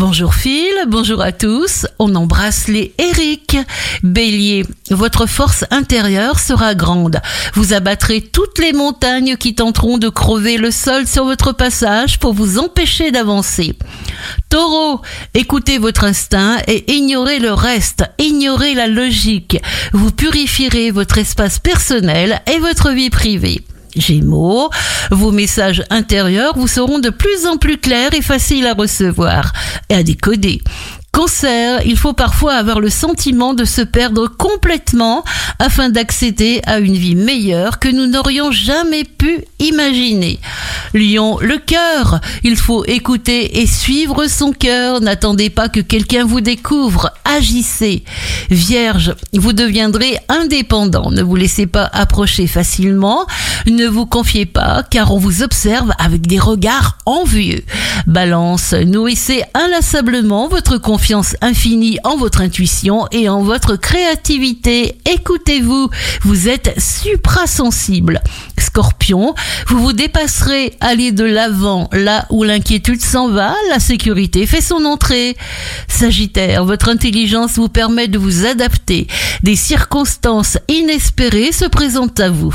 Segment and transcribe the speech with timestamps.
[0.00, 1.86] Bonjour Phil, bonjour à tous.
[1.98, 3.58] On embrasse les Eric.
[4.02, 7.20] Bélier, votre force intérieure sera grande.
[7.52, 12.32] Vous abattrez toutes les montagnes qui tenteront de crever le sol sur votre passage pour
[12.32, 13.74] vous empêcher d'avancer.
[14.48, 15.02] Taureau,
[15.34, 19.58] écoutez votre instinct et ignorez le reste, ignorez la logique.
[19.92, 23.60] Vous purifierez votre espace personnel et votre vie privée.
[23.96, 24.70] Gémeaux,
[25.10, 29.52] vos messages intérieurs vous seront de plus en plus clairs et faciles à recevoir
[29.88, 30.60] et à décoder.
[31.12, 35.24] Cancer, il faut parfois avoir le sentiment de se perdre complètement
[35.58, 40.38] afin d'accéder à une vie meilleure que nous n'aurions jamais pu imaginer.
[40.94, 45.00] Lion, le cœur, il faut écouter et suivre son cœur.
[45.00, 47.10] N'attendez pas que quelqu'un vous découvre.
[47.24, 48.04] Agissez.
[48.50, 51.10] Vierge, vous deviendrez indépendant.
[51.10, 53.26] Ne vous laissez pas approcher facilement.
[53.66, 57.62] Ne vous confiez pas car on vous observe avec des regards envieux.
[58.06, 64.98] Balance, nourrissez inlassablement votre confiance infinie en votre intuition et en votre créativité.
[65.10, 65.90] Écoutez-vous,
[66.22, 68.20] vous êtes suprasensible.
[68.58, 74.60] Scorpion, vous vous dépasserez, allez de l'avant, là où l'inquiétude s'en va, la sécurité fait
[74.60, 75.36] son entrée.
[75.88, 79.06] Sagittaire, votre intelligence vous permet de vous adapter.
[79.42, 82.54] Des circonstances inespérées se présentent à vous.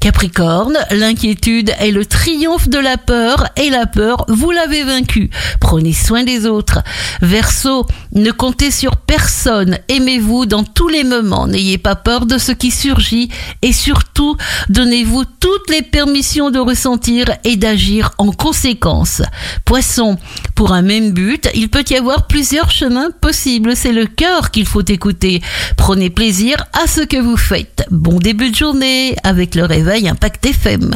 [0.00, 5.30] Capricorne, l'inquiétude est le triomphe de la peur et la peur, vous l'avez vaincu.
[5.60, 6.80] Prenez soin des autres.
[7.22, 9.78] Verseau, ne comptez sur personne.
[9.88, 11.46] Aimez-vous dans tous les moments.
[11.46, 13.30] N'ayez pas peur de ce qui surgit
[13.62, 14.36] et surtout,
[14.68, 19.22] donnez-vous toutes les permissions de ressentir et d'agir en conséquence.
[19.64, 20.18] Poisson,
[20.54, 23.74] pour un même but, il peut y avoir plusieurs chemins possibles.
[23.74, 25.40] C'est le cœur qu'il faut écouter.
[25.76, 27.86] Prenez plaisir à ce que vous faites.
[27.90, 30.94] Bon début de journée avec le réveil Impact FM.